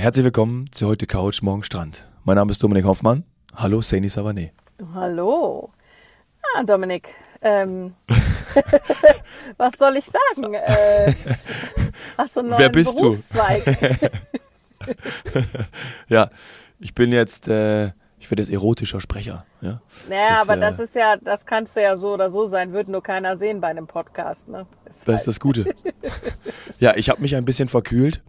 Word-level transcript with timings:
Herzlich 0.00 0.24
willkommen 0.24 0.72
zu 0.72 0.86
heute 0.86 1.06
Couch, 1.06 1.42
morgen 1.42 1.62
Strand. 1.62 2.06
Mein 2.24 2.36
Name 2.36 2.52
ist 2.52 2.62
Dominik 2.62 2.86
Hoffmann. 2.86 3.22
Hallo, 3.54 3.82
Saini 3.82 4.08
Savané. 4.08 4.52
Hallo. 4.94 5.74
Ah, 6.56 6.62
Dominik. 6.62 7.08
Ähm, 7.42 7.94
was 9.58 9.74
soll 9.78 9.98
ich 9.98 10.06
sagen? 10.06 10.54
Äh, 10.54 11.12
hast 12.16 12.34
du 12.34 12.40
einen 12.40 12.48
neuen 12.48 12.60
Wer 12.60 12.68
bist 12.70 12.96
Berufszweig? 12.96 13.62
du? 14.86 15.44
ja, 16.14 16.30
ich 16.78 16.94
bin 16.94 17.12
jetzt, 17.12 17.48
äh, 17.48 17.90
ich 18.20 18.30
werde 18.30 18.42
jetzt 18.42 18.52
erotischer 18.52 19.00
Sprecher. 19.00 19.44
Ja, 19.62 19.80
Naja, 20.08 20.28
Das, 20.30 20.42
aber 20.48 20.56
äh, 20.56 20.60
das 20.60 20.78
ist 20.78 20.94
ja, 20.94 21.16
das 21.16 21.44
kannst 21.46 21.74
du 21.74 21.82
ja 21.82 21.96
so 21.96 22.12
oder 22.14 22.30
so 22.30 22.46
sein, 22.46 22.72
wird 22.72 22.86
nur 22.88 23.02
keiner 23.02 23.36
sehen 23.36 23.60
bei 23.60 23.68
einem 23.68 23.86
Podcast. 23.86 24.48
Ne? 24.48 24.66
Ist 24.84 25.00
das 25.00 25.06
halt- 25.08 25.16
ist 25.18 25.26
das 25.26 25.40
Gute. 25.40 25.64
ja, 26.78 26.94
ich 26.96 27.08
habe 27.08 27.20
mich 27.22 27.34
ein 27.34 27.44
bisschen 27.44 27.68
verkühlt. 27.68 28.22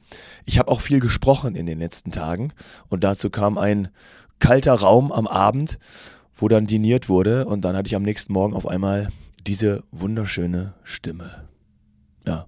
Ich 0.45 0.57
habe 0.57 0.71
auch 0.71 0.81
viel 0.81 0.99
gesprochen 1.01 1.55
in 1.55 1.65
den 1.65 1.77
letzten 1.79 2.11
Tagen. 2.11 2.53
Und 2.89 3.03
dazu 3.03 3.29
kam 3.29 3.57
ein 3.57 3.89
kalter 4.39 4.73
Raum 4.73 5.11
am 5.11 5.27
Abend, 5.27 5.77
wo 6.35 6.47
dann 6.47 6.65
diniert 6.65 7.09
wurde. 7.09 7.45
Und 7.45 7.61
dann 7.61 7.75
hatte 7.75 7.87
ich 7.87 7.95
am 7.95 8.03
nächsten 8.03 8.33
Morgen 8.33 8.53
auf 8.55 8.65
einmal 8.67 9.09
diese 9.45 9.83
wunderschöne 9.91 10.73
Stimme. 10.83 11.47
Ja, 12.25 12.47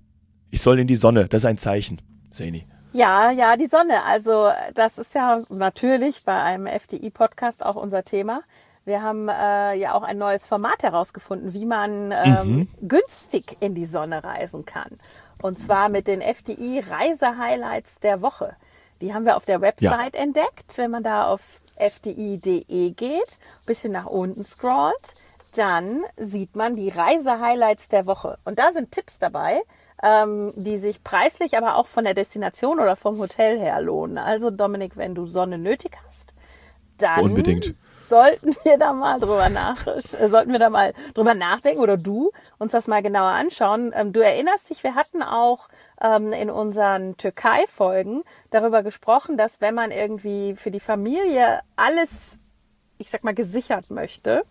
ich 0.50 0.62
soll 0.62 0.80
in 0.80 0.88
die 0.88 0.96
Sonne. 0.96 1.28
Das 1.28 1.42
ist 1.42 1.46
ein 1.46 1.58
Zeichen, 1.58 2.02
Saini. 2.32 2.66
Ja, 2.94 3.32
ja, 3.32 3.58
die 3.58 3.66
Sonne. 3.66 4.04
Also 4.06 4.52
das 4.76 5.00
ist 5.00 5.16
ja 5.16 5.42
natürlich 5.50 6.24
bei 6.26 6.40
einem 6.40 6.68
FDI-Podcast 6.68 7.66
auch 7.66 7.76
unser 7.76 8.04
Thema. 8.04 8.44
Wir 8.86 9.02
haben 9.02 9.30
äh, 9.30 9.74
ja 9.74 9.96
auch 9.96 10.04
ein 10.04 10.20
neues 10.20 10.46
Format 10.46 10.84
herausgefunden, 10.84 11.54
wie 11.54 11.66
man 11.66 12.12
ähm, 12.12 12.68
günstig 12.82 13.58
in 13.62 13.74
die 13.74 13.88
Sonne 13.88 14.24
reisen 14.24 14.66
kann. 14.66 15.00
Und 15.42 15.58
zwar 15.58 15.90
mit 15.90 16.08
den 16.08 16.22
FDI-Reise-Highlights 16.22 18.00
der 18.00 18.22
Woche. 18.22 18.56
Die 19.02 19.14
haben 19.14 19.26
wir 19.26 19.38
auf 19.38 19.46
der 19.46 19.62
Website 19.62 20.16
entdeckt. 20.16 20.78
Wenn 20.78 20.92
man 20.92 21.04
da 21.04 21.28
auf 21.28 21.62
fdi.de 21.78 22.92
geht, 22.92 23.00
ein 23.02 23.66
bisschen 23.66 23.92
nach 23.92 24.06
unten 24.06 24.44
scrollt, 24.44 25.16
dann 25.56 26.04
sieht 26.18 26.56
man 26.56 26.76
die 26.76 26.90
Reise-Highlights 26.90 27.90
der 27.90 28.06
Woche. 28.06 28.38
Und 28.46 28.60
da 28.60 28.72
sind 28.72 28.92
Tipps 28.92 29.18
dabei, 29.18 29.64
ähm, 30.04 30.52
die 30.56 30.78
sich 30.78 31.04
preislich, 31.04 31.58
aber 31.58 31.78
auch 31.78 31.88
von 31.88 32.04
der 32.04 32.14
Destination 32.14 32.80
oder 32.80 32.96
vom 32.96 33.18
Hotel 33.20 33.58
her 33.58 33.82
lohnen. 33.82 34.18
Also 34.18 34.52
Dominik, 34.52 34.98
wenn 34.98 35.16
du 35.16 35.26
Sonne 35.28 35.58
nötig 35.58 35.98
hast, 36.06 36.34
dann 36.98 37.22
Unbedingt. 37.22 37.74
sollten 37.74 38.56
wir 38.64 38.78
da 38.78 38.92
mal 38.92 39.20
drüber 39.20 39.50
nach, 39.50 39.88
äh, 39.88 40.30
sollten 40.30 40.52
wir 40.52 40.60
da 40.60 40.70
mal 40.70 40.94
drüber 41.14 41.34
nachdenken 41.34 41.82
oder 41.82 41.96
du 41.96 42.32
uns 42.60 42.74
das 42.74 42.88
mal 42.88 43.02
genauer 43.02 43.32
anschauen. 43.32 43.94
Ähm, 43.96 44.12
du 44.12 44.20
erinnerst 44.20 44.70
dich, 44.70 44.84
wir 44.84 44.96
hatten 44.96 45.24
auch 45.24 45.70
ähm, 46.02 46.34
in 46.34 46.50
unseren 46.50 47.16
Türkei-Folgen 47.16 48.24
darüber 48.52 48.84
gesprochen, 48.84 49.38
dass 49.38 49.62
wenn 49.62 49.74
man 49.74 49.92
irgendwie 49.92 50.56
für 50.56 50.70
die 50.70 50.82
Familie 50.82 51.62
alles, 51.78 52.40
ich 52.98 53.10
sag 53.10 53.24
mal, 53.24 53.34
gesichert 53.34 53.90
möchte, 53.90 54.44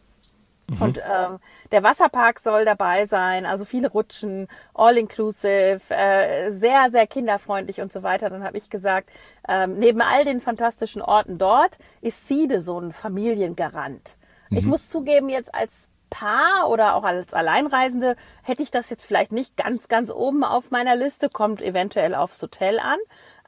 und 0.80 0.98
ähm, 0.98 1.38
der 1.70 1.82
Wasserpark 1.82 2.38
soll 2.40 2.64
dabei 2.64 3.06
sein, 3.06 3.46
also 3.46 3.64
viele 3.64 3.90
Rutschen, 3.90 4.48
all 4.74 4.96
inclusive, 4.96 5.80
äh, 5.88 6.50
sehr, 6.50 6.90
sehr 6.90 7.06
kinderfreundlich 7.06 7.80
und 7.80 7.92
so 7.92 8.02
weiter. 8.02 8.30
Dann 8.30 8.44
habe 8.44 8.58
ich 8.58 8.70
gesagt, 8.70 9.10
ähm, 9.48 9.78
neben 9.78 10.00
all 10.00 10.24
den 10.24 10.40
fantastischen 10.40 11.02
Orten 11.02 11.38
dort 11.38 11.78
ist 12.00 12.28
Siede 12.28 12.60
so 12.60 12.78
ein 12.78 12.92
Familiengarant. 12.92 14.16
Ich 14.50 14.66
muss 14.66 14.90
zugeben, 14.90 15.30
jetzt 15.30 15.54
als 15.54 15.88
Paar 16.10 16.68
oder 16.68 16.94
auch 16.94 17.04
als 17.04 17.32
Alleinreisende 17.32 18.16
hätte 18.42 18.62
ich 18.62 18.70
das 18.70 18.90
jetzt 18.90 19.06
vielleicht 19.06 19.32
nicht 19.32 19.56
ganz, 19.56 19.88
ganz 19.88 20.10
oben 20.10 20.44
auf 20.44 20.70
meiner 20.70 20.94
Liste, 20.94 21.30
kommt 21.30 21.62
eventuell 21.62 22.14
aufs 22.14 22.42
Hotel 22.42 22.78
an. 22.78 22.98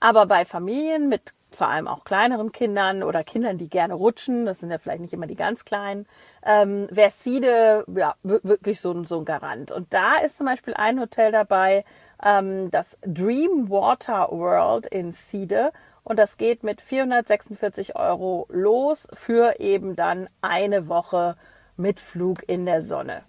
Aber 0.01 0.25
bei 0.25 0.47
Familien 0.47 1.11
mit 1.11 1.35
vor 1.57 1.69
allem 1.69 1.87
auch 1.89 2.05
kleineren 2.05 2.53
Kindern 2.53 3.03
oder 3.03 3.25
Kindern, 3.25 3.59
die 3.59 3.69
gerne 3.69 3.95
rutschen, 3.95 4.47
das 4.47 4.61
sind 4.61 4.71
ja 4.71 4.79
vielleicht 4.79 5.01
nicht 5.01 5.13
immer 5.13 5.27
die 5.27 5.37
ganz 5.37 5.65
kleinen, 5.65 6.07
ähm, 6.45 6.87
wäre 6.91 7.11
Side 7.11 7.85
ja, 7.95 8.15
wir- 8.23 8.41
wirklich 8.43 8.81
so, 8.81 8.93
ein- 8.93 9.05
so 9.05 9.19
ein 9.19 9.25
Garant. 9.25 9.71
Und 9.73 9.93
da 9.95 10.17
ist 10.25 10.39
zum 10.39 10.47
Beispiel 10.47 10.75
ein 10.75 11.01
Hotel 11.01 11.33
dabei, 11.33 11.85
ähm, 12.23 12.71
das 12.71 12.99
Dream 13.07 13.69
Water 13.71 14.29
World 14.31 14.87
in 14.87 15.13
Side. 15.13 15.73
Und 16.03 16.19
das 16.19 16.37
geht 16.37 16.63
mit 16.65 16.81
446 16.83 17.97
Euro 17.97 18.47
los 18.51 19.09
für 19.15 19.59
eben 19.59 19.97
dann 19.97 20.29
eine 20.43 20.89
Woche 20.89 21.37
mit 21.77 21.99
Flug 22.01 22.47
in 22.49 22.67
der 22.67 22.81
Sonne. 22.81 23.23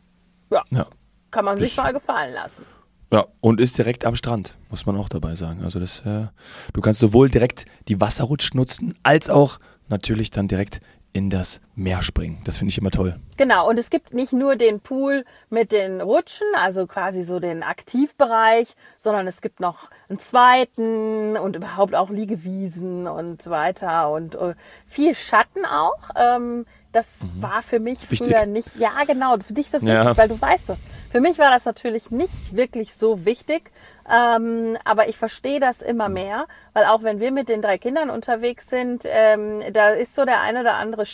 Ja, 0.50 0.64
Ja. 0.69 0.85
kann 1.31 1.46
man 1.46 1.58
sich 1.58 1.75
mal 1.78 1.94
gefallen 1.94 2.34
lassen. 2.34 2.66
Ja, 3.11 3.25
und 3.39 3.61
ist 3.61 3.77
direkt 3.77 4.05
am 4.05 4.16
Strand, 4.16 4.57
muss 4.69 4.85
man 4.85 4.97
auch 4.97 5.09
dabei 5.09 5.35
sagen. 5.35 5.61
Also 5.63 5.79
das, 5.79 6.01
äh, 6.01 6.27
du 6.73 6.81
kannst 6.81 6.99
sowohl 6.99 7.29
direkt 7.29 7.66
die 7.88 8.01
Wasserrutsch 8.01 8.53
nutzen, 8.53 8.95
als 9.03 9.29
auch 9.29 9.59
natürlich 9.88 10.31
dann 10.31 10.47
direkt 10.47 10.81
in 11.13 11.29
das 11.29 11.61
Meer 11.78 12.02
springen. 12.02 12.38
Das 12.46 12.58
finde 12.58 12.72
ich 12.72 12.78
immer 12.78 12.91
toll. 12.91 13.19
Genau, 13.38 13.68
und 13.69 13.78
es 13.78 13.90
gibt 13.90 14.13
nicht 14.13 14.31
nur 14.31 14.56
den 14.56 14.80
Pool 14.80 15.25
mit 15.50 15.74
den 15.74 16.00
Rutschen, 16.00 16.47
also 16.56 16.88
quasi 16.88 17.24
so 17.24 17.40
den 17.41 17.63
Aktivbereich, 17.63 18.74
sondern 18.97 19.28
es 19.28 19.41
gibt 19.41 19.59
noch 19.59 19.90
einen 20.08 20.19
zweiten 20.19 21.35
und 21.38 21.56
überhaupt 21.56 21.96
auch 21.96 22.09
Liegewiesen 22.09 23.08
und 23.08 23.41
so 23.41 23.52
weiter 23.52 24.09
und 24.12 24.35
äh, 24.35 24.56
viel 24.88 25.16
Schatten 25.16 25.66
auch. 25.66 26.12
Ähm, 26.16 26.66
das 26.94 27.25
war 27.41 27.62
für 27.62 27.80
mich 27.81 28.00
Mhm. 28.03 28.12
Wichtig. 28.12 28.28
früher 28.34 28.46
nicht, 28.46 28.74
ja 28.78 28.91
genau, 29.06 29.35
für 29.40 29.52
dich 29.52 29.66
ist 29.66 29.74
das 29.74 29.84
Ja. 29.84 30.02
wichtig, 30.03 30.18
weil 30.18 30.28
du 30.30 30.40
weißt 30.41 30.69
das. 30.69 30.80
Für 31.12 31.19
mich 31.19 31.38
war 31.38 31.50
das 31.52 31.66
natürlich 31.66 32.09
nicht 32.09 32.56
wirklich 32.56 32.96
so 32.96 33.25
wichtig, 33.25 33.69
ähm, 34.09 34.78
aber 34.85 35.09
ich 35.09 35.18
verstehe 35.18 35.59
das 35.59 35.81
immer 35.81 36.08
mehr, 36.08 36.46
weil 36.74 36.85
auch 36.85 37.03
wenn 37.03 37.19
wir 37.19 37.31
mit 37.34 37.50
den 37.50 37.62
drei 37.62 37.78
Kindern 37.78 38.09
unterwegs 38.09 38.69
sind, 38.69 39.03
ähm, 39.08 39.62
da 39.74 39.90
ist 39.90 40.16
so 40.16 40.24
der 40.24 40.41
eine 40.41 40.62
oder 40.62 40.75
andere 40.75 41.06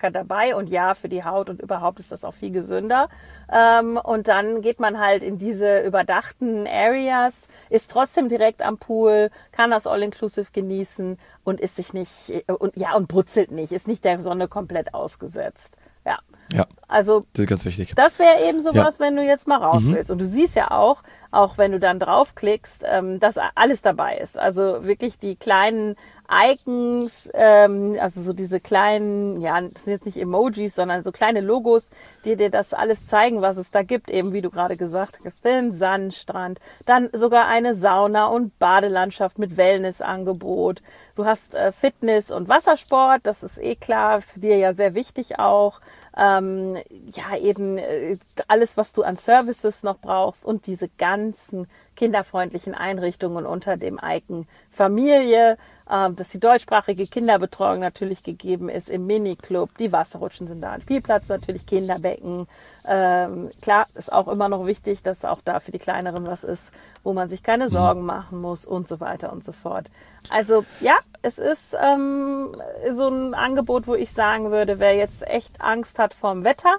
Schattenparker 0.00 0.10
dabei 0.10 0.54
und 0.56 0.68
ja, 0.68 0.94
für 0.94 1.08
die 1.08 1.24
Haut 1.24 1.50
und 1.50 1.60
überhaupt 1.60 2.00
ist 2.00 2.10
das 2.10 2.24
auch 2.24 2.34
viel 2.34 2.50
gesünder. 2.50 3.08
Ähm, 3.52 3.98
und 4.02 4.28
dann 4.28 4.62
geht 4.62 4.80
man 4.80 4.98
halt 4.98 5.22
in 5.22 5.38
diese 5.38 5.80
überdachten 5.80 6.66
Areas, 6.66 7.48
ist 7.68 7.90
trotzdem 7.90 8.28
direkt 8.28 8.62
am 8.62 8.78
Pool, 8.78 9.30
kann 9.52 9.70
das 9.70 9.86
All-Inclusive 9.86 10.50
genießen 10.52 11.18
und 11.44 11.60
ist 11.60 11.76
sich 11.76 11.92
nicht, 11.92 12.44
und 12.48 12.76
ja, 12.76 12.94
und 12.94 13.08
brutzelt 13.08 13.50
nicht, 13.50 13.72
ist 13.72 13.88
nicht 13.88 14.04
der 14.04 14.18
Sonne 14.20 14.48
komplett 14.48 14.94
ausgesetzt. 14.94 15.76
Ja. 16.04 16.18
Ja, 16.52 16.66
Also 16.88 17.20
das 17.34 17.42
ist 17.44 17.48
ganz 17.48 17.64
wichtig. 17.64 17.92
das 17.94 18.18
wäre 18.18 18.48
eben 18.48 18.60
sowas, 18.60 18.98
Ja. 18.98 19.04
Mhm. 19.06 19.08
wenn 19.08 19.16
du 19.16 19.22
jetzt 19.24 19.46
mal 19.46 19.58
raus 19.58 19.84
willst. 19.86 20.10
Und 20.10 20.18
du 20.20 20.24
siehst 20.24 20.56
ja 20.56 20.70
auch, 20.72 21.02
auch 21.30 21.58
wenn 21.58 21.70
du 21.72 21.78
dann 21.78 22.00
draufklickst, 22.00 22.82
ähm, 22.86 23.20
dass 23.20 23.36
alles 23.54 23.82
dabei 23.82 24.16
ist. 24.18 24.36
Also 24.38 24.84
wirklich 24.84 25.18
die 25.18 25.36
kleinen 25.36 25.94
Icons, 26.32 27.28
ähm, 27.34 27.96
also 28.00 28.22
so 28.22 28.32
diese 28.32 28.60
kleinen, 28.60 29.40
ja, 29.40 29.60
das 29.60 29.84
sind 29.84 29.92
jetzt 29.92 30.06
nicht 30.06 30.16
Emojis, 30.16 30.74
sondern 30.74 31.02
so 31.02 31.12
kleine 31.12 31.40
Logos, 31.40 31.90
die 32.24 32.36
dir 32.36 32.50
das 32.50 32.72
alles 32.72 33.06
zeigen, 33.06 33.42
was 33.42 33.56
es 33.56 33.70
da 33.70 33.82
gibt. 33.82 34.10
Eben 34.10 34.32
wie 34.32 34.40
du 34.42 34.50
gerade 34.50 34.76
gesagt 34.76 35.20
hast, 35.24 35.44
den 35.44 35.72
Sandstrand, 35.72 36.58
dann 36.86 37.08
sogar 37.12 37.46
eine 37.48 37.74
Sauna 37.74 38.26
und 38.26 38.58
Badelandschaft 38.58 39.38
mit 39.38 39.56
Wellnessangebot. 39.56 40.82
Du 41.16 41.24
hast 41.26 41.54
äh, 41.54 41.72
Fitness 41.72 42.30
und 42.30 42.48
Wassersport, 42.48 43.20
das 43.24 43.42
ist 43.42 43.58
eh 43.58 43.76
klar, 43.76 44.18
ist 44.18 44.32
für 44.32 44.40
dir 44.40 44.56
ja 44.56 44.72
sehr 44.72 44.94
wichtig 44.94 45.38
auch 45.38 45.80
ähm, 46.16 46.76
ja 47.14 47.36
eben 47.38 47.78
äh, 47.78 48.16
alles, 48.48 48.76
was 48.76 48.92
du 48.92 49.02
an 49.02 49.16
Services 49.16 49.82
noch 49.82 49.98
brauchst 49.98 50.44
und 50.44 50.66
diese 50.66 50.88
ganzen 50.98 51.66
kinderfreundlichen 51.96 52.74
Einrichtungen 52.74 53.46
unter 53.46 53.76
dem 53.76 54.00
Icon 54.02 54.46
Familie, 54.70 55.56
dass 55.90 56.28
die 56.28 56.38
deutschsprachige 56.38 57.08
Kinderbetreuung 57.08 57.80
natürlich 57.80 58.22
gegeben 58.22 58.68
ist 58.68 58.88
im 58.88 59.06
Miniclub, 59.06 59.76
die 59.76 59.90
Wasserrutschen 59.90 60.46
sind 60.46 60.60
da, 60.60 60.70
ein 60.70 60.82
Spielplatz 60.82 61.28
natürlich, 61.28 61.66
Kinderbecken. 61.66 62.46
Ähm, 62.86 63.50
klar, 63.60 63.86
ist 63.94 64.12
auch 64.12 64.28
immer 64.28 64.48
noch 64.48 64.66
wichtig, 64.66 65.02
dass 65.02 65.24
auch 65.24 65.40
da 65.44 65.58
für 65.58 65.72
die 65.72 65.80
Kleineren 65.80 66.28
was 66.28 66.44
ist, 66.44 66.72
wo 67.02 67.12
man 67.12 67.28
sich 67.28 67.42
keine 67.42 67.68
Sorgen 67.68 68.02
machen 68.02 68.40
muss 68.40 68.66
und 68.66 68.86
so 68.86 69.00
weiter 69.00 69.32
und 69.32 69.42
so 69.42 69.50
fort. 69.50 69.90
Also 70.28 70.64
ja, 70.80 70.96
es 71.22 71.38
ist 71.38 71.76
ähm, 71.80 72.54
so 72.92 73.08
ein 73.08 73.34
Angebot, 73.34 73.88
wo 73.88 73.94
ich 73.96 74.12
sagen 74.12 74.52
würde, 74.52 74.78
wer 74.78 74.94
jetzt 74.94 75.26
echt 75.26 75.60
Angst 75.60 75.98
hat 75.98 76.14
vorm 76.14 76.44
Wetter, 76.44 76.76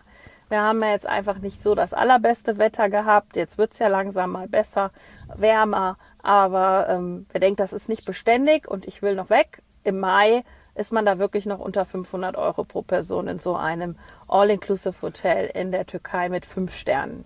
wir 0.52 0.62
haben 0.62 0.82
ja 0.82 0.90
jetzt 0.90 1.08
einfach 1.08 1.40
nicht 1.40 1.62
so 1.62 1.76
das 1.76 1.94
allerbeste 1.94 2.58
Wetter 2.58 2.90
gehabt. 2.90 3.38
Jetzt 3.38 3.58
wird's 3.58 3.80
ja 3.80 3.88
langsam 3.88 4.34
mal 4.34 4.50
besser, 4.50 4.92
wärmer. 5.36 5.98
Aber 6.22 6.88
ähm, 6.90 7.26
wer 7.32 7.40
denkt, 7.40 7.62
das 7.62 7.72
ist 7.72 7.88
nicht 7.88 8.06
beständig 8.06 8.68
und 8.68 8.86
ich 8.86 9.02
will 9.02 9.16
noch 9.16 9.30
weg, 9.30 9.64
im 9.84 10.00
Mai 10.00 10.44
ist 10.76 10.92
man 10.92 11.06
da 11.06 11.20
wirklich 11.20 11.46
noch 11.46 11.60
unter 11.60 11.86
500 11.86 12.36
Euro 12.36 12.64
pro 12.64 12.82
Person 12.82 13.28
in 13.28 13.40
so 13.40 13.56
einem 13.56 13.96
All-Inclusive-Hotel 14.28 15.48
in 15.54 15.72
der 15.72 15.86
Türkei 15.86 16.30
mit 16.30 16.46
fünf 16.46 16.76
Sternen. 16.76 17.24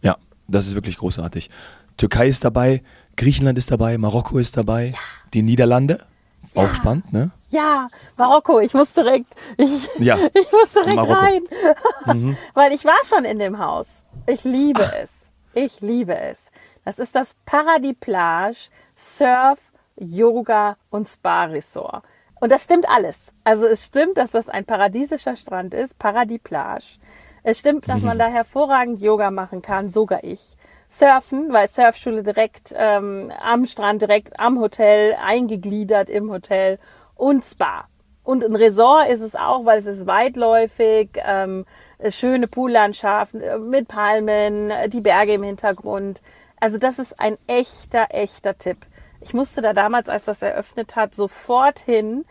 Ja, 0.00 0.16
das 0.48 0.66
ist 0.66 0.74
wirklich 0.74 0.96
großartig. 0.96 1.50
Türkei 1.98 2.28
ist 2.28 2.44
dabei, 2.44 2.82
Griechenland 3.16 3.58
ist 3.58 3.70
dabei, 3.70 3.98
Marokko 3.98 4.38
ist 4.38 4.56
dabei, 4.56 4.94
die 5.34 5.42
Niederlande. 5.42 6.00
Auch 6.54 6.62
Ja. 6.68 6.74
spannend, 6.74 7.12
ne? 7.12 7.30
Ja, 7.50 7.86
Marokko, 8.16 8.60
ich 8.60 8.74
muss 8.74 8.92
direkt, 8.92 9.34
ich, 9.56 9.88
Ja, 9.98 10.16
ich 10.34 10.52
muss 10.52 10.72
direkt 10.72 10.96
Marokko. 10.96 11.14
rein. 11.14 12.36
Weil 12.54 12.72
ich 12.72 12.84
war 12.84 12.98
schon 13.06 13.24
in 13.24 13.38
dem 13.38 13.58
Haus. 13.58 14.04
Ich 14.26 14.44
liebe 14.44 14.82
es. 15.00 15.30
Ich 15.54 15.80
liebe 15.80 16.16
es. 16.18 16.50
Das 16.84 16.98
ist 16.98 17.14
das 17.14 17.34
Paradis 17.46 17.94
Plage 18.00 18.68
Surf 18.96 19.58
Yoga 19.96 20.76
und 20.90 21.08
Spa-Resort. 21.08 22.02
Und 22.40 22.52
das 22.52 22.64
stimmt 22.64 22.88
alles. 22.88 23.32
Also 23.44 23.66
es 23.66 23.84
stimmt, 23.84 24.16
dass 24.16 24.30
das 24.30 24.48
ein 24.48 24.64
paradiesischer 24.64 25.34
Strand 25.36 25.74
ist, 25.74 25.98
Paradis-Plage. 25.98 26.84
Es 27.42 27.58
stimmt, 27.58 27.88
dass 27.88 28.02
man 28.02 28.18
da 28.18 28.26
hervorragend 28.28 29.00
Yoga 29.00 29.30
machen 29.30 29.60
kann, 29.62 29.90
sogar 29.90 30.22
ich. 30.22 30.56
Surfen, 30.88 31.52
weil 31.52 31.68
Surfschule 31.68 32.22
direkt 32.22 32.74
ähm, 32.76 33.30
am 33.40 33.66
Strand, 33.66 34.02
direkt 34.02 34.40
am 34.40 34.58
Hotel, 34.58 35.16
eingegliedert 35.22 36.08
im 36.08 36.30
Hotel 36.30 36.78
und 37.14 37.44
Spa. 37.44 37.86
Und 38.24 38.44
ein 38.44 38.56
Resort 38.56 39.08
ist 39.08 39.20
es 39.20 39.34
auch, 39.34 39.64
weil 39.64 39.78
es 39.78 39.86
ist 39.86 40.06
weitläufig, 40.06 41.10
ähm, 41.16 41.66
schöne 42.10 42.48
Poollandschaft 42.48 43.34
äh, 43.34 43.58
mit 43.58 43.88
Palmen, 43.88 44.72
die 44.90 45.00
Berge 45.00 45.34
im 45.34 45.42
Hintergrund. 45.42 46.22
Also 46.60 46.78
das 46.78 46.98
ist 46.98 47.20
ein 47.20 47.38
echter, 47.46 48.08
echter 48.10 48.58
Tipp. 48.58 48.78
Ich 49.20 49.34
musste 49.34 49.62
da 49.62 49.72
damals, 49.72 50.08
als 50.08 50.26
das 50.26 50.42
eröffnet 50.42 50.96
hat, 50.96 51.14
sofort 51.14 51.78
hin, 51.80 52.24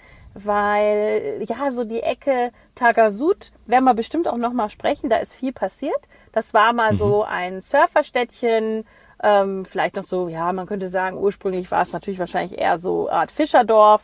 weil 0.44 1.44
ja, 1.48 1.72
so 1.72 1.84
die 1.84 2.02
Ecke 2.02 2.52
Tagasud, 2.76 3.52
werden 3.66 3.86
wir 3.86 3.94
bestimmt 3.94 4.28
auch 4.28 4.38
nochmal 4.38 4.70
sprechen, 4.70 5.10
da 5.10 5.18
ist 5.18 5.34
viel 5.34 5.54
passiert. 5.54 6.08
Das 6.32 6.54
war 6.54 6.74
mal 6.74 6.94
mhm. 6.94 6.98
so 6.98 7.24
ein 7.24 7.62
Surferstädtchen, 7.62 8.86
ähm, 9.24 9.66
vielleicht 9.66 9.96
noch 9.96 10.04
so, 10.04 10.28
ja, 10.28 10.54
man 10.54 10.68
könnte 10.68 10.88
sagen, 10.88 11.18
ursprünglich 11.18 11.72
war 11.72 11.82
es 11.82 11.94
natürlich 11.94 12.20
wahrscheinlich 12.20 12.60
eher 12.60 12.78
so 12.78 13.10
Art 13.10 13.32
Fischerdorf 13.32 14.04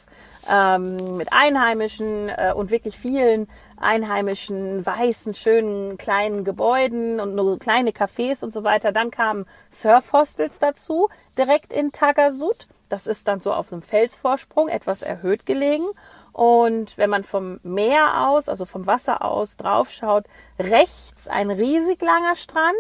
ähm, 0.50 1.18
mit 1.18 1.32
Einheimischen 1.32 2.30
äh, 2.30 2.54
und 2.56 2.72
wirklich 2.72 2.98
vielen 2.98 3.48
einheimischen, 3.78 4.86
weißen, 4.86 5.36
schönen, 5.36 5.98
kleinen 5.98 6.44
Gebäuden 6.44 7.20
und 7.20 7.36
nur 7.36 7.60
kleine 7.60 7.92
Cafés 7.92 8.44
und 8.44 8.54
so 8.54 8.64
weiter. 8.64 8.92
Dann 8.92 9.12
kamen 9.12 9.46
Surfhostels 9.70 10.60
dazu, 10.60 11.10
direkt 11.38 11.74
in 11.74 11.92
Tagasud. 11.92 12.68
Das 12.90 13.08
ist 13.08 13.28
dann 13.28 13.40
so 13.40 13.54
auf 13.54 13.72
einem 13.72 13.82
Felsvorsprung, 13.82 14.70
etwas 14.70 15.02
erhöht 15.02 15.46
gelegen. 15.46 15.86
Und 16.34 16.98
wenn 16.98 17.12
man 17.12 17.24
vom 17.24 17.60
Meer 17.64 18.28
aus, 18.28 18.50
also 18.50 18.66
vom 18.66 18.88
Wasser 18.88 19.24
aus 19.24 19.56
drauf 19.56 19.90
schaut, 19.92 20.26
rechts 20.60 21.28
ein 21.28 21.52
riesig 21.52 22.02
langer 22.02 22.36
Strand. 22.36 22.74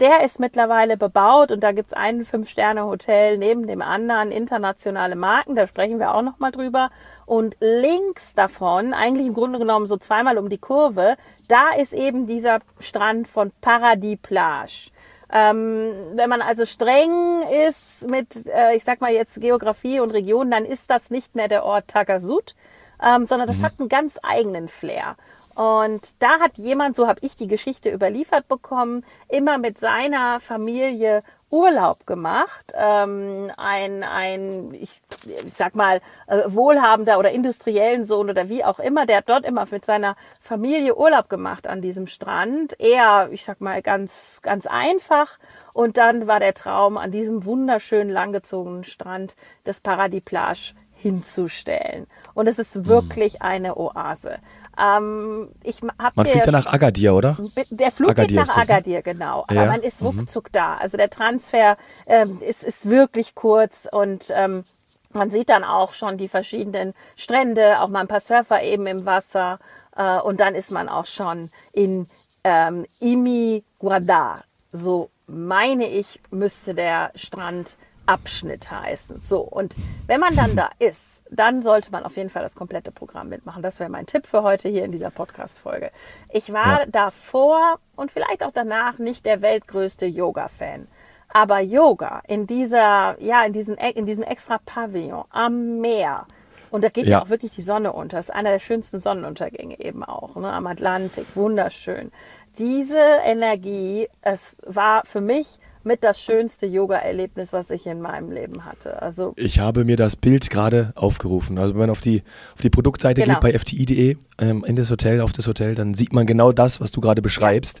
Der 0.00 0.24
ist 0.24 0.40
mittlerweile 0.40 0.96
bebaut 0.96 1.52
und 1.52 1.60
da 1.60 1.72
gibt's 1.72 1.92
ein 1.92 2.24
Fünf-Sterne-Hotel 2.24 3.36
neben 3.36 3.66
dem 3.66 3.82
anderen, 3.82 4.32
internationale 4.32 5.14
Marken, 5.14 5.56
da 5.56 5.66
sprechen 5.66 5.98
wir 5.98 6.14
auch 6.14 6.22
nochmal 6.22 6.52
drüber. 6.52 6.88
Und 7.26 7.54
links 7.60 8.34
davon, 8.34 8.94
eigentlich 8.94 9.26
im 9.26 9.34
Grunde 9.34 9.58
genommen 9.58 9.86
so 9.86 9.98
zweimal 9.98 10.38
um 10.38 10.48
die 10.48 10.56
Kurve, 10.56 11.16
da 11.48 11.74
ist 11.78 11.92
eben 11.92 12.26
dieser 12.26 12.60
Strand 12.78 13.28
von 13.28 13.52
Paradis 13.60 14.16
Plage. 14.22 14.90
Ähm, 15.32 15.92
wenn 16.14 16.28
man 16.28 16.42
also 16.42 16.66
streng 16.66 17.42
ist 17.66 18.08
mit, 18.08 18.46
äh, 18.46 18.74
ich 18.74 18.84
sag 18.84 19.00
mal 19.00 19.12
jetzt 19.12 19.40
Geografie 19.40 20.00
und 20.00 20.10
Region, 20.10 20.50
dann 20.50 20.64
ist 20.64 20.90
das 20.90 21.10
nicht 21.10 21.36
mehr 21.36 21.48
der 21.48 21.64
Ort 21.64 21.88
Tagasud, 21.88 22.54
ähm, 23.02 23.24
sondern 23.24 23.46
das 23.46 23.58
mhm. 23.58 23.62
hat 23.62 23.72
einen 23.78 23.88
ganz 23.88 24.18
eigenen 24.22 24.68
Flair. 24.68 25.16
Und 25.54 26.22
da 26.22 26.40
hat 26.40 26.56
jemand, 26.58 26.96
so 26.96 27.06
habe 27.06 27.20
ich 27.22 27.36
die 27.36 27.48
Geschichte 27.48 27.90
überliefert 27.90 28.48
bekommen, 28.48 29.04
immer 29.28 29.58
mit 29.58 29.78
seiner 29.78 30.40
Familie 30.40 31.22
Urlaub 31.50 32.06
gemacht. 32.06 32.72
Ähm, 32.74 33.50
ein, 33.56 34.04
ein 34.04 34.72
ich, 34.74 35.02
ich 35.26 35.52
sag 35.52 35.74
mal, 35.74 36.00
äh, 36.28 36.42
wohlhabender 36.46 37.18
oder 37.18 37.30
industriellen 37.30 38.04
Sohn 38.04 38.30
oder 38.30 38.48
wie 38.48 38.64
auch 38.64 38.78
immer, 38.78 39.04
der 39.04 39.18
hat 39.18 39.28
dort 39.28 39.44
immer 39.44 39.66
mit 39.70 39.84
seiner 39.84 40.16
Familie 40.40 40.96
Urlaub 40.96 41.28
gemacht 41.28 41.66
an 41.66 41.82
diesem 41.82 42.06
Strand. 42.06 42.78
Eher, 42.78 43.28
ich 43.32 43.44
sag 43.44 43.60
mal, 43.60 43.82
ganz, 43.82 44.40
ganz 44.42 44.66
einfach. 44.66 45.38
Und 45.74 45.98
dann 45.98 46.28
war 46.28 46.38
der 46.38 46.54
Traum, 46.54 46.96
an 46.96 47.10
diesem 47.10 47.44
wunderschönen, 47.44 48.10
langgezogenen 48.10 48.84
Strand 48.84 49.34
des 49.66 49.80
Paradis 49.80 50.22
Plage 50.22 50.74
hinzustellen. 51.00 52.06
Und 52.34 52.46
es 52.46 52.58
ist 52.58 52.86
wirklich 52.86 53.34
mhm. 53.34 53.38
eine 53.40 53.76
Oase. 53.76 54.38
Ähm, 54.80 55.48
ich 55.62 55.80
hab 55.98 56.16
man 56.16 56.26
fliegt 56.26 56.46
dann 56.46 56.54
nach 56.54 56.66
Agadir, 56.66 57.14
oder? 57.14 57.36
Der 57.70 57.90
Flug 57.90 58.10
Agadir 58.10 58.38
geht 58.38 58.48
nach 58.48 58.54
das, 58.54 58.68
ne? 58.68 58.74
Agadir, 58.74 59.02
genau. 59.02 59.44
Aber 59.46 59.54
ja. 59.54 59.66
man 59.66 59.82
ist 59.82 60.00
mhm. 60.00 60.18
ruckzuck 60.18 60.48
mhm. 60.48 60.52
da. 60.52 60.76
Also 60.76 60.96
der 60.96 61.10
Transfer 61.10 61.76
ähm, 62.06 62.38
ist, 62.40 62.64
ist 62.64 62.88
wirklich 62.88 63.34
kurz 63.34 63.88
und 63.90 64.32
ähm, 64.34 64.64
man 65.12 65.30
sieht 65.30 65.48
dann 65.48 65.64
auch 65.64 65.92
schon 65.92 66.18
die 66.18 66.28
verschiedenen 66.28 66.94
Strände, 67.16 67.80
auch 67.80 67.88
mal 67.88 68.00
ein 68.00 68.08
paar 68.08 68.20
Surfer 68.20 68.62
eben 68.62 68.86
im 68.86 69.04
Wasser. 69.04 69.58
Äh, 69.96 70.18
und 70.20 70.40
dann 70.40 70.54
ist 70.54 70.70
man 70.70 70.88
auch 70.88 71.06
schon 71.06 71.50
in 71.72 72.06
ähm, 72.44 72.86
Imi 73.00 73.64
Guadar. 73.78 74.44
So 74.72 75.10
meine 75.26 75.88
ich, 75.88 76.20
müsste 76.30 76.74
der 76.74 77.10
Strand 77.14 77.76
Abschnitt 78.10 78.70
heißen. 78.70 79.20
So, 79.20 79.40
und 79.40 79.76
wenn 80.08 80.18
man 80.18 80.34
dann 80.34 80.56
da 80.56 80.70
ist, 80.80 81.22
dann 81.30 81.62
sollte 81.62 81.92
man 81.92 82.04
auf 82.04 82.16
jeden 82.16 82.28
Fall 82.28 82.42
das 82.42 82.56
komplette 82.56 82.90
Programm 82.90 83.28
mitmachen. 83.28 83.62
Das 83.62 83.78
wäre 83.78 83.88
mein 83.88 84.06
Tipp 84.06 84.26
für 84.26 84.42
heute 84.42 84.68
hier 84.68 84.84
in 84.84 84.90
dieser 84.90 85.10
Podcast-Folge. 85.10 85.92
Ich 86.28 86.52
war 86.52 86.80
ja. 86.80 86.86
davor 86.86 87.78
und 87.94 88.10
vielleicht 88.10 88.42
auch 88.42 88.50
danach 88.52 88.98
nicht 88.98 89.26
der 89.26 89.42
weltgrößte 89.42 90.06
Yoga-Fan. 90.06 90.88
Aber 91.28 91.60
Yoga 91.60 92.22
in 92.26 92.48
dieser, 92.48 93.16
ja, 93.20 93.44
in 93.44 93.52
diesem, 93.52 93.76
in 93.76 94.06
diesem 94.06 94.24
extra 94.24 94.58
Pavillon 94.58 95.24
am 95.30 95.78
Meer, 95.78 96.26
und 96.72 96.84
da 96.84 96.88
geht 96.88 97.06
ja. 97.06 97.12
ja. 97.12 97.22
auch 97.22 97.28
wirklich 97.28 97.52
die 97.52 97.62
Sonne 97.62 97.92
unter. 97.92 98.16
Das 98.16 98.26
ist 98.28 98.34
einer 98.34 98.50
der 98.50 98.58
schönsten 98.58 98.98
Sonnenuntergänge 98.98 99.80
eben 99.80 100.04
auch, 100.04 100.36
ne, 100.36 100.52
am 100.52 100.66
Atlantik. 100.66 101.26
Wunderschön. 101.34 102.12
Diese 102.58 102.98
Energie, 103.24 104.08
es 104.22 104.56
war 104.64 105.02
für 105.04 105.20
mich 105.20 105.58
mit 105.84 106.04
das 106.04 106.20
schönste 106.20 106.66
Yoga-Erlebnis, 106.66 107.52
was 107.52 107.70
ich 107.70 107.86
in 107.86 108.00
meinem 108.00 108.30
Leben 108.30 108.64
hatte. 108.64 109.00
Also 109.00 109.32
ich 109.36 109.60
habe 109.60 109.84
mir 109.84 109.96
das 109.96 110.16
Bild 110.16 110.50
gerade 110.50 110.92
aufgerufen. 110.94 111.58
Also 111.58 111.74
wenn 111.74 111.80
man 111.80 111.90
auf 111.90 112.00
die, 112.00 112.22
auf 112.54 112.60
die 112.60 112.70
Produktseite 112.70 113.22
genau. 113.22 113.34
geht 113.34 113.40
bei 113.40 113.58
fti.de 113.58 114.16
ähm, 114.38 114.64
in 114.64 114.76
das 114.76 114.90
Hotel, 114.90 115.20
auf 115.20 115.32
das 115.32 115.46
Hotel, 115.46 115.74
dann 115.74 115.94
sieht 115.94 116.12
man 116.12 116.26
genau 116.26 116.52
das, 116.52 116.80
was 116.80 116.90
du 116.90 117.00
gerade 117.00 117.22
beschreibst. 117.22 117.80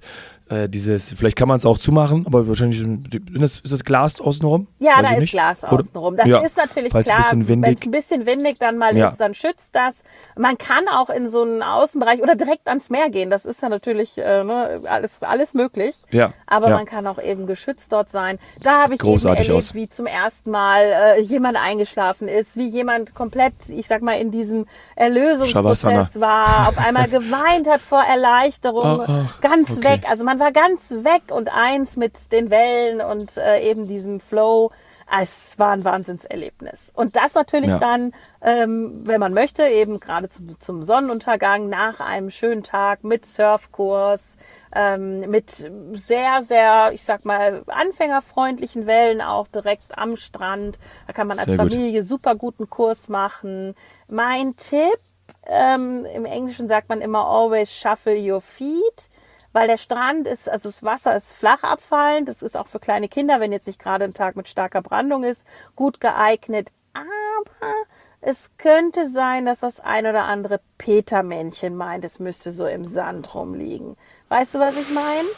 Äh, 0.50 0.68
dieses, 0.68 1.12
vielleicht 1.12 1.36
kann 1.36 1.46
man 1.46 1.58
es 1.58 1.64
auch 1.64 1.78
zumachen, 1.78 2.26
aber 2.26 2.48
wahrscheinlich 2.48 2.80
ist 2.80 3.40
das, 3.40 3.60
ist 3.60 3.72
das 3.72 3.84
Glas 3.84 4.20
außenrum? 4.20 4.66
Ja, 4.80 4.96
Weiß 4.96 5.02
da 5.02 5.14
ist 5.14 5.20
nicht. 5.20 5.30
Glas 5.30 5.62
außenrum. 5.62 6.16
Das 6.16 6.26
ja, 6.26 6.38
ist 6.40 6.56
natürlich 6.56 6.90
klar, 6.90 7.24
wenn 7.32 7.62
es 7.62 7.82
ein 7.82 7.90
bisschen 7.92 8.26
windig 8.26 8.58
dann 8.58 8.76
mal 8.76 8.96
ja. 8.96 9.10
ist, 9.10 9.18
dann 9.20 9.34
schützt 9.34 9.76
das. 9.76 10.02
Man 10.36 10.58
kann 10.58 10.88
auch 10.88 11.08
in 11.08 11.28
so 11.28 11.42
einen 11.42 11.62
Außenbereich 11.62 12.20
oder 12.20 12.34
direkt 12.34 12.66
ans 12.66 12.90
Meer 12.90 13.10
gehen. 13.10 13.30
Das 13.30 13.44
ist 13.44 13.62
ja 13.62 13.68
natürlich 13.68 14.18
äh, 14.18 14.42
ne, 14.42 14.80
alles, 14.88 15.22
alles 15.22 15.54
möglich. 15.54 15.94
Ja. 16.10 16.32
Aber 16.48 16.70
ja. 16.70 16.78
man 16.78 16.84
kann 16.84 17.06
auch 17.06 17.22
eben 17.22 17.46
geschützt 17.46 17.92
dort 17.92 18.10
sein. 18.10 18.40
Da 18.60 18.82
habe 18.82 18.94
ich 18.94 19.04
eben 19.04 19.24
erlebt, 19.24 19.50
aus. 19.52 19.74
wie 19.74 19.88
zum 19.88 20.06
ersten 20.06 20.50
Mal 20.50 20.82
äh, 20.82 21.20
jemand 21.20 21.58
eingeschlafen 21.58 22.26
ist, 22.26 22.56
wie 22.56 22.66
jemand 22.66 23.14
komplett, 23.14 23.54
ich 23.68 23.86
sag 23.86 24.02
mal, 24.02 24.14
in 24.14 24.32
diesem 24.32 24.66
Erlösungsprozess 24.96 26.18
war, 26.18 26.66
auf 26.70 26.78
einmal 26.78 27.06
geweint 27.08 27.68
hat 27.68 27.80
vor 27.80 28.02
Erleichterung, 28.02 28.98
oh, 28.98 29.04
oh, 29.06 29.24
ganz 29.40 29.78
okay. 29.78 29.90
weg. 29.90 30.06
Also 30.10 30.24
man 30.24 30.39
war 30.40 30.52
ganz 30.52 30.90
weg 30.90 31.30
und 31.30 31.48
eins 31.52 31.96
mit 31.96 32.32
den 32.32 32.50
Wellen 32.50 33.00
und 33.00 33.36
äh, 33.36 33.60
eben 33.60 33.86
diesem 33.86 34.20
Flow. 34.20 34.72
Es 35.20 35.58
war 35.58 35.72
ein 35.72 35.84
Wahnsinnserlebnis. 35.84 36.92
Und 36.94 37.16
das 37.16 37.34
natürlich 37.34 37.70
ja. 37.70 37.78
dann, 37.78 38.12
ähm, 38.42 39.02
wenn 39.04 39.18
man 39.18 39.34
möchte, 39.34 39.64
eben 39.66 39.98
gerade 39.98 40.28
zum, 40.28 40.58
zum 40.60 40.84
Sonnenuntergang 40.84 41.68
nach 41.68 42.00
einem 42.00 42.30
schönen 42.30 42.62
Tag 42.62 43.02
mit 43.02 43.26
Surfkurs, 43.26 44.36
ähm, 44.72 45.28
mit 45.28 45.50
sehr, 45.94 46.42
sehr, 46.42 46.92
ich 46.92 47.02
sag 47.02 47.24
mal, 47.24 47.62
anfängerfreundlichen 47.66 48.86
Wellen 48.86 49.20
auch 49.20 49.48
direkt 49.48 49.98
am 49.98 50.16
Strand. 50.16 50.78
Da 51.06 51.12
kann 51.12 51.26
man 51.26 51.38
als 51.38 51.48
sehr 51.48 51.56
Familie 51.56 52.00
gut. 52.00 52.08
super 52.08 52.36
guten 52.36 52.70
Kurs 52.70 53.08
machen. 53.08 53.74
Mein 54.08 54.56
Tipp, 54.56 54.98
ähm, 55.46 56.06
im 56.14 56.24
Englischen 56.24 56.68
sagt 56.68 56.88
man 56.88 57.00
immer 57.00 57.26
always 57.26 57.72
shuffle 57.72 58.16
your 58.16 58.40
feet 58.40 59.08
weil 59.52 59.66
der 59.66 59.76
Strand 59.76 60.26
ist, 60.26 60.48
also 60.48 60.68
das 60.68 60.82
Wasser 60.82 61.16
ist 61.16 61.32
flach 61.32 61.62
abfallend. 61.62 62.28
Das 62.28 62.42
ist 62.42 62.56
auch 62.56 62.68
für 62.68 62.80
kleine 62.80 63.08
Kinder, 63.08 63.40
wenn 63.40 63.52
jetzt 63.52 63.66
nicht 63.66 63.80
gerade 63.80 64.04
ein 64.04 64.14
Tag 64.14 64.36
mit 64.36 64.48
starker 64.48 64.82
Brandung 64.82 65.24
ist, 65.24 65.46
gut 65.76 66.00
geeignet. 66.00 66.72
Aber 66.94 67.74
es 68.20 68.50
könnte 68.58 69.08
sein, 69.08 69.46
dass 69.46 69.60
das 69.60 69.80
ein 69.80 70.06
oder 70.06 70.24
andere 70.24 70.60
Petermännchen 70.78 71.76
meint, 71.76 72.04
es 72.04 72.18
müsste 72.18 72.52
so 72.52 72.66
im 72.66 72.84
Sand 72.84 73.34
rumliegen. 73.34 73.96
Weißt 74.28 74.54
du, 74.54 74.58
was 74.58 74.76
ich 74.76 74.90
meine? 74.94 75.28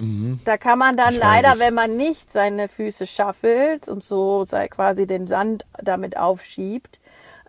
Mhm. 0.00 0.40
Da 0.44 0.56
kann 0.56 0.78
man 0.78 0.96
dann 0.96 1.14
ich 1.14 1.20
leider, 1.20 1.58
wenn 1.58 1.74
man 1.74 1.96
nicht 1.96 2.32
seine 2.32 2.68
Füße 2.68 3.06
schaffelt 3.06 3.88
und 3.88 4.02
so 4.02 4.44
sei 4.44 4.68
quasi 4.68 5.06
den 5.06 5.26
Sand 5.26 5.64
damit 5.82 6.16
aufschiebt, 6.16 7.00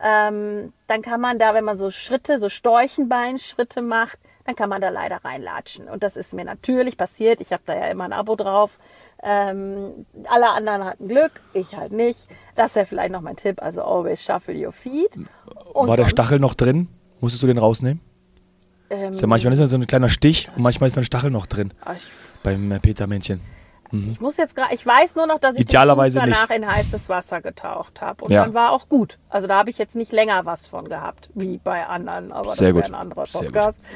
ähm, 0.04 0.74
dann 0.88 1.02
kann 1.02 1.22
man 1.22 1.38
da, 1.40 1.54
wenn 1.54 1.64
man 1.64 1.78
so 1.78 1.92
Schritte, 1.92 2.40
so 2.40 2.50
Storchenbeinschritte 2.50 3.82
macht, 3.82 4.20
dann 4.46 4.56
kann 4.56 4.70
man 4.70 4.82
da 4.82 4.90
leider 4.90 5.18
reinlatschen. 5.24 5.88
Und 5.88 6.04
das 6.04 6.18
ist 6.18 6.34
mir 6.34 6.46
natürlich 6.46 6.98
passiert. 6.98 7.42
Ich 7.42 7.52
habe 7.52 7.64
da 7.66 7.76
ja 7.76 7.88
immer 7.88 8.06
ein 8.06 8.14
Abo 8.14 8.36
drauf. 8.36 8.80
Ähm, 9.24 10.06
alle 10.28 10.50
anderen 10.52 10.84
hatten 10.84 11.08
Glück, 11.08 11.42
ich 11.54 11.76
halt 11.76 11.92
nicht. 11.92 12.28
Das 12.56 12.76
wäre 12.76 12.86
vielleicht 12.86 13.12
noch 13.12 13.22
mein 13.22 13.36
Tipp. 13.36 13.62
Also 13.62 13.84
always 13.84 14.24
shuffle 14.24 14.56
your 14.56 14.72
feet. 14.72 15.18
Und 15.74 15.88
War 15.88 15.98
der 15.98 16.10
Stachel 16.10 16.40
noch 16.40 16.54
drin? 16.54 16.88
Musstest 17.20 17.44
du 17.44 17.48
den 17.48 17.58
rausnehmen? 17.58 18.02
Ähm, 18.90 19.12
ist 19.12 19.22
ja 19.22 19.28
manchmal 19.28 19.54
ist 19.54 19.60
ja 19.60 19.68
so 19.68 19.78
ein 19.78 19.88
kleiner 19.88 20.10
Stich 20.10 20.50
und 20.56 20.64
manchmal 20.64 20.88
ist 20.88 20.98
ein 20.98 21.04
Stachel 21.04 21.32
noch 21.32 21.46
drin. 21.46 21.74
Ach, 21.86 21.96
beim 22.44 22.72
äh, 22.72 22.80
Petermännchen. 23.92 24.14
Ich 24.14 24.22
muss 24.22 24.38
jetzt 24.38 24.56
gerade, 24.56 24.74
ich 24.74 24.86
weiß 24.86 25.16
nur 25.16 25.28
noch, 25.28 25.40
dass 25.40 25.56
ich 25.56 25.62
Idealerweise 25.62 26.20
danach 26.20 26.50
nicht. 26.50 26.58
in 26.60 26.68
heißes 26.72 27.10
Wasser 27.10 27.42
getaucht 27.42 28.02
habe. 28.02 28.26
Und 28.26 28.32
Ja. 28.32 28.44
dann 28.46 28.54
war 28.54 28.72
auch 28.72 28.90
gut. 28.90 29.20
Also 29.30 29.48
da 29.48 29.58
habe 29.58 29.70
ich 29.70 29.78
jetzt 29.78 29.96
nicht 29.96 30.12
länger 30.12 30.46
was 30.46 30.66
von 30.66 30.88
gehabt, 30.90 31.30
wie 31.34 31.58
bei 31.58 31.86
anderen, 31.86 32.32
aber 32.32 32.56
Sehr 32.56 32.74
das 32.74 32.76
wäre 32.84 32.86
ein 32.88 32.96
anderer 32.96 33.26
Sehr 33.26 33.42
gut. 33.44 33.54
Podcast. 33.54 33.82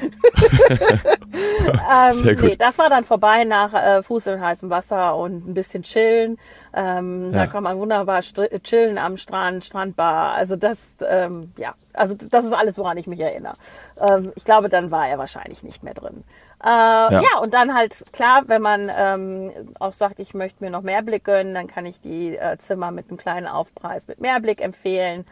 ähm, 1.32 2.12
Sehr 2.12 2.34
gut. 2.34 2.44
Nee, 2.44 2.56
das 2.56 2.78
war 2.78 2.88
dann 2.90 3.04
vorbei 3.04 3.44
nach 3.44 3.72
äh, 3.74 4.02
Fuß 4.02 4.26
in 4.28 4.40
heißem 4.40 4.70
Wasser 4.70 5.16
und 5.16 5.46
ein 5.48 5.54
bisschen 5.54 5.82
chillen. 5.82 6.38
Ähm, 6.74 7.32
Ja. 7.32 7.40
Da 7.40 7.46
kann 7.46 7.62
man 7.62 7.78
wunderbar 7.78 8.20
str- 8.20 8.62
chillen 8.62 8.98
am 8.98 9.16
Strand, 9.16 9.64
Strandbar. 9.64 10.32
Also 10.34 10.56
das, 10.56 10.94
ähm, 11.08 11.52
ja, 11.56 11.74
also 11.92 12.14
das 12.14 12.44
ist 12.44 12.52
alles, 12.52 12.76
woran 12.78 12.96
ich 12.98 13.06
mich 13.06 13.20
erinnere. 13.20 13.54
Ähm, 14.00 14.32
ich 14.36 14.44
glaube, 14.44 14.68
dann 14.68 14.90
war 14.90 15.08
er 15.08 15.18
wahrscheinlich 15.18 15.62
nicht 15.62 15.82
mehr 15.82 15.94
drin. 15.94 16.24
Äh, 16.64 16.68
ja. 16.68 17.38
und 17.40 17.52
dann 17.52 17.74
halt 17.74 18.02
klar, 18.12 18.44
wenn 18.46 18.62
man 18.62 18.90
ähm, 18.96 19.52
auch 19.78 19.92
sagt, 19.92 20.18
ich 20.20 20.32
möchte 20.32 20.64
mir 20.64 20.70
noch 20.70 20.82
Mehrblick 20.82 21.24
gönnen, 21.24 21.54
dann 21.54 21.66
kann 21.66 21.84
ich 21.84 22.00
die 22.00 22.36
äh, 22.36 22.56
Zimmer 22.58 22.90
mit 22.90 23.08
einem 23.08 23.18
kleinen 23.18 23.46
Aufpreis 23.46 24.08
mit 24.08 24.20
Mehrblick 24.20 24.62
empfehlen. 24.62 25.26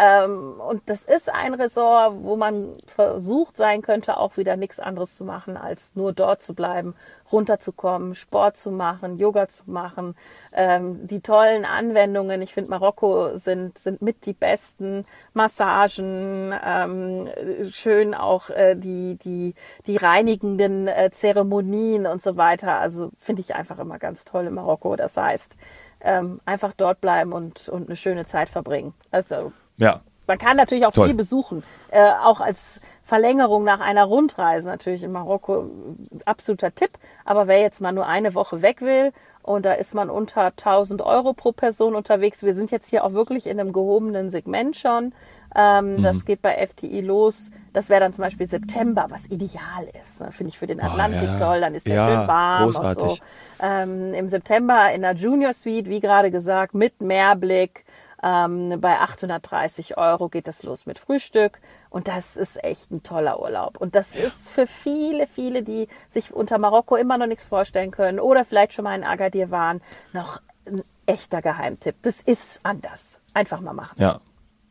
Ähm, 0.00 0.60
und 0.60 0.82
das 0.86 1.02
ist 1.02 1.28
ein 1.28 1.54
Resort, 1.54 2.22
wo 2.22 2.36
man 2.36 2.78
versucht 2.86 3.56
sein 3.56 3.82
könnte, 3.82 4.16
auch 4.16 4.36
wieder 4.36 4.56
nichts 4.56 4.78
anderes 4.78 5.16
zu 5.16 5.24
machen, 5.24 5.56
als 5.56 5.96
nur 5.96 6.12
dort 6.12 6.40
zu 6.40 6.54
bleiben, 6.54 6.94
runterzukommen, 7.32 8.14
Sport 8.14 8.56
zu 8.56 8.70
machen, 8.70 9.18
Yoga 9.18 9.48
zu 9.48 9.64
machen. 9.68 10.14
Ähm, 10.52 11.04
die 11.08 11.20
tollen 11.20 11.64
Anwendungen, 11.64 12.40
ich 12.42 12.54
finde 12.54 12.70
Marokko 12.70 13.34
sind, 13.34 13.76
sind 13.76 14.00
mit 14.00 14.24
die 14.24 14.34
besten 14.34 15.04
Massagen, 15.32 16.54
ähm, 16.64 17.28
schön 17.72 18.14
auch 18.14 18.50
äh, 18.50 18.76
die, 18.76 19.16
die, 19.16 19.54
die 19.88 19.96
reinigenden 19.96 20.86
äh, 20.86 21.10
Zeremonien 21.10 22.06
und 22.06 22.22
so 22.22 22.36
weiter. 22.36 22.78
Also 22.78 23.10
finde 23.18 23.42
ich 23.42 23.56
einfach 23.56 23.80
immer 23.80 23.98
ganz 23.98 24.24
toll 24.24 24.46
in 24.46 24.54
Marokko. 24.54 24.94
Das 24.94 25.16
heißt, 25.16 25.56
einfach 26.00 26.74
dort 26.76 27.00
bleiben 27.00 27.32
und, 27.32 27.68
und 27.68 27.88
eine 27.88 27.96
schöne 27.96 28.24
Zeit 28.24 28.48
verbringen. 28.48 28.94
Also 29.10 29.50
Ja. 29.78 30.00
man 30.26 30.38
kann 30.38 30.56
natürlich 30.56 30.84
auch 30.86 30.92
Toll. 30.92 31.06
viel 31.06 31.14
besuchen, 31.16 31.62
äh, 31.90 32.10
auch 32.24 32.40
als 32.40 32.80
Verlängerung 33.04 33.64
nach 33.64 33.80
einer 33.80 34.04
Rundreise 34.04 34.68
natürlich 34.68 35.02
in 35.02 35.12
Marokko 35.12 35.62
äh, 35.62 36.18
absoluter 36.26 36.74
Tipp. 36.74 36.90
Aber 37.24 37.46
wer 37.46 37.60
jetzt 37.60 37.80
mal 37.80 37.92
nur 37.92 38.06
eine 38.06 38.34
Woche 38.34 38.60
weg 38.60 38.82
will 38.82 39.12
und 39.42 39.64
da 39.64 39.72
ist 39.72 39.94
man 39.94 40.10
unter 40.10 40.42
1000 40.46 41.00
Euro 41.00 41.32
pro 41.32 41.52
Person 41.52 41.94
unterwegs, 41.94 42.42
wir 42.42 42.54
sind 42.54 42.70
jetzt 42.70 42.90
hier 42.90 43.04
auch 43.04 43.14
wirklich 43.14 43.46
in 43.46 43.58
einem 43.58 43.72
gehobenen 43.72 44.28
Segment 44.28 44.76
schon. 44.76 45.14
Ähm, 45.56 45.96
Mhm. 45.96 46.02
Das 46.02 46.26
geht 46.26 46.42
bei 46.42 46.54
FTI 46.66 47.00
los. 47.00 47.50
Das 47.72 47.88
wäre 47.88 48.00
dann 48.00 48.12
zum 48.12 48.24
Beispiel 48.24 48.46
September, 48.46 49.06
was 49.08 49.24
ideal 49.30 49.88
ist. 49.98 50.20
ne? 50.20 50.30
Finde 50.30 50.50
ich 50.50 50.58
für 50.58 50.66
den 50.66 50.78
Atlantik 50.82 51.22
ja. 51.22 51.38
toll. 51.38 51.60
Dann 51.62 51.74
ist 51.74 51.86
der 51.86 51.94
Ja, 51.94 52.06
schön 52.06 52.28
warm 52.28 52.64
und 52.66 52.74
großartig. 52.74 53.12
so. 53.12 53.64
Ähm, 53.64 54.12
Im 54.12 54.28
September 54.28 54.92
in 54.92 55.00
der 55.00 55.14
Junior 55.14 55.54
Suite, 55.54 55.88
wie 55.88 56.00
gerade 56.00 56.30
gesagt, 56.30 56.74
mit 56.74 57.00
Mehrblick. 57.00 57.86
Ähm, 58.22 58.80
bei 58.80 58.98
830 58.98 59.96
Euro 59.96 60.28
geht 60.28 60.48
es 60.48 60.62
los 60.62 60.86
mit 60.86 60.98
Frühstück 60.98 61.60
und 61.90 62.08
das 62.08 62.36
ist 62.36 62.62
echt 62.64 62.90
ein 62.90 63.02
toller 63.02 63.40
Urlaub. 63.40 63.80
Und 63.80 63.94
das 63.94 64.16
ist 64.16 64.50
für 64.50 64.66
viele, 64.66 65.26
viele, 65.26 65.62
die 65.62 65.88
sich 66.08 66.32
unter 66.32 66.58
Marokko 66.58 66.96
immer 66.96 67.18
noch 67.18 67.26
nichts 67.26 67.44
vorstellen 67.44 67.90
können 67.90 68.18
oder 68.18 68.44
vielleicht 68.44 68.72
schon 68.72 68.84
mal 68.84 68.96
in 68.96 69.04
Agadir 69.04 69.50
waren, 69.50 69.80
noch 70.12 70.40
ein 70.66 70.82
echter 71.06 71.42
Geheimtipp. 71.42 71.96
Das 72.02 72.20
ist 72.20 72.60
anders. 72.64 73.20
Einfach 73.34 73.60
mal 73.60 73.74
machen. 73.74 74.00
Ja. 74.00 74.20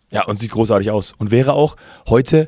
Ja, 0.10 0.24
und 0.26 0.40
sieht 0.40 0.52
großartig 0.52 0.90
aus. 0.92 1.14
Und 1.18 1.32
wäre 1.32 1.54
auch 1.54 1.76
heute 2.08 2.48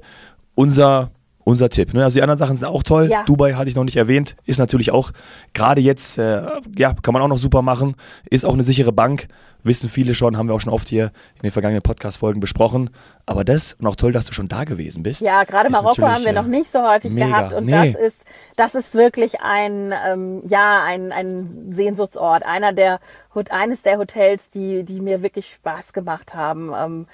unser, 0.56 1.12
unser 1.44 1.70
Tipp. 1.70 1.94
Ne? 1.94 2.04
Also 2.04 2.16
die 2.16 2.22
anderen 2.22 2.38
Sachen 2.38 2.56
sind 2.56 2.66
auch 2.66 2.84
toll. 2.84 3.08
Ja. 3.10 3.24
Dubai 3.26 3.54
hatte 3.54 3.70
ich 3.70 3.76
noch 3.76 3.84
nicht 3.84 3.96
erwähnt. 3.98 4.36
Ist 4.46 4.60
natürlich 4.60 4.92
auch, 4.92 5.12
gerade 5.54 5.82
jetzt, 5.82 6.18
äh, 6.18 6.44
ja, 6.78 6.94
kann 7.02 7.14
man 7.14 7.22
auch 7.24 7.28
noch 7.28 7.38
super 7.38 7.62
machen. 7.62 7.96
Ist 8.30 8.46
auch 8.46 8.54
eine 8.54 8.64
sichere 8.64 8.92
Bank. 8.92 9.28
Wissen 9.62 9.90
viele 9.90 10.14
schon, 10.16 10.38
haben 10.38 10.48
wir 10.48 10.56
auch 10.56 10.62
schon 10.62 10.72
oft 10.72 10.88
hier 10.88 11.12
in 11.36 11.42
den 11.44 11.52
vergangenen 11.52 11.82
Podcast-Folgen 11.82 12.40
besprochen. 12.40 12.92
Aber 13.26 13.44
das, 13.44 13.74
und 13.74 13.88
auch 13.88 13.98
toll, 13.98 14.14
dass 14.14 14.26
du 14.26 14.32
schon 14.32 14.48
da 14.48 14.64
gewesen 14.64 15.04
bist. 15.04 15.20
Ja, 15.20 15.44
gerade 15.44 15.70
Marokko 15.70 16.02
haben 16.08 16.24
wir 16.24 16.30
äh, 16.30 16.34
noch 16.34 16.46
nicht 16.46 16.70
so 16.70 16.82
häufig 16.82 17.12
mega. 17.12 17.26
gehabt 17.28 17.54
und 17.54 17.66
Nee. 17.66 17.92
das 17.92 18.02
ist 18.02 18.26
das 18.56 18.74
ist 18.76 18.96
wirklich 18.96 19.42
ein 19.42 19.94
ähm, 20.08 20.44
ja 20.46 20.82
ein, 20.86 21.12
ein 21.12 21.74
Sehnsuchtsort, 21.74 22.44
einer 22.44 22.72
der 22.72 23.02
eines 23.50 23.82
der 23.82 23.98
Hotels, 23.98 24.50
die 24.50 24.84
die 24.86 25.02
mir 25.02 25.22
wirklich 25.22 25.54
Spaß 25.56 25.92
gemacht 25.92 26.36
haben, 26.36 26.72
ähm, 26.74 27.08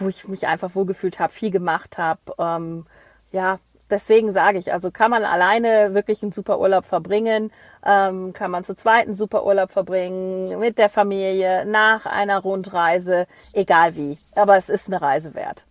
wo 0.00 0.08
ich 0.08 0.26
mich 0.26 0.48
einfach 0.48 0.74
wohlgefühlt 0.74 1.20
habe, 1.20 1.32
viel 1.32 1.52
gemacht 1.52 1.98
habe. 1.98 2.20
Ähm, 2.36 2.84
ja, 3.30 3.58
deswegen 3.92 4.32
sage 4.32 4.58
ich, 4.58 4.72
also 4.72 4.90
kann 4.90 5.10
man 5.10 5.22
alleine 5.24 5.94
wirklich 5.94 6.22
einen 6.22 6.32
super 6.32 6.58
Urlaub 6.58 6.84
verbringen, 6.84 7.52
ähm, 7.86 8.32
kann 8.32 8.50
man 8.50 8.64
zu 8.64 8.74
zweiten 8.74 9.14
super 9.14 9.46
Urlaub 9.46 9.70
verbringen, 9.70 10.58
mit 10.58 10.78
der 10.78 10.88
Familie, 10.88 11.64
nach 11.66 12.06
einer 12.06 12.38
Rundreise, 12.40 13.26
egal 13.52 13.94
wie. 13.94 14.18
Aber 14.34 14.56
es 14.56 14.68
ist 14.68 14.88
eine 14.88 15.00
Reise 15.00 15.34
wert. 15.34 15.66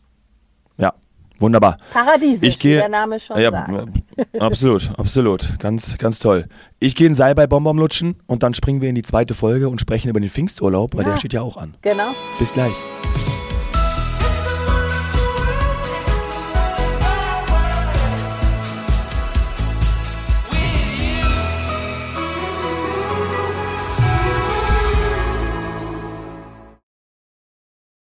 Ja, 0.78 0.94
wunderbar. 1.40 1.78
Paradiesisch, 1.92 2.48
Ich 2.50 2.60
gehe, 2.60 2.78
wie 2.78 2.82
der 2.82 2.90
Name 2.90 3.20
schon 3.20 3.40
ja, 3.40 3.52
sagt. 3.52 3.72
absolut, 4.40 4.92
absolut, 4.98 5.60
ganz, 5.60 5.98
ganz 5.98 6.20
toll. 6.20 6.48
Ich 6.80 6.96
gehe 6.96 7.08
in 7.08 7.14
Seil 7.14 7.36
bei 7.36 7.48
Bonbon 7.48 7.78
lutschen 7.78 8.22
und 8.28 8.44
dann 8.44 8.54
springen 8.54 8.82
wir 8.82 8.90
in 8.90 8.96
die 8.96 9.04
zweite 9.04 9.34
Folge 9.34 9.68
und 9.68 9.82
sprechen 9.82 10.10
über 10.10 10.20
den 10.20 10.30
Pfingsturlaub, 10.30 10.96
weil 10.96 11.04
Ja. 11.04 11.12
der 11.12 11.18
steht 11.18 11.34
ja 11.34 11.42
auch 11.42 11.58
an. 11.58 11.76
Genau. 11.82 12.12
Bis 12.40 12.54
gleich. 12.54 12.74